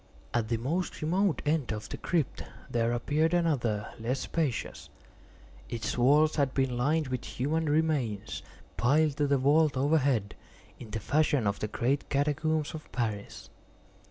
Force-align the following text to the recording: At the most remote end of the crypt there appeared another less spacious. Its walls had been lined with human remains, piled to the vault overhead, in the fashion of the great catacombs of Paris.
At 0.33 0.47
the 0.47 0.57
most 0.57 1.03
remote 1.03 1.43
end 1.45 1.71
of 1.71 1.87
the 1.89 1.97
crypt 1.97 2.41
there 2.71 2.91
appeared 2.91 3.35
another 3.35 3.93
less 3.99 4.21
spacious. 4.21 4.89
Its 5.69 5.95
walls 5.95 6.37
had 6.37 6.55
been 6.55 6.75
lined 6.75 7.09
with 7.09 7.23
human 7.23 7.69
remains, 7.69 8.41
piled 8.77 9.17
to 9.17 9.27
the 9.27 9.37
vault 9.37 9.77
overhead, 9.77 10.33
in 10.79 10.89
the 10.89 10.99
fashion 10.99 11.45
of 11.45 11.59
the 11.59 11.67
great 11.67 12.09
catacombs 12.09 12.73
of 12.73 12.91
Paris. 12.91 13.51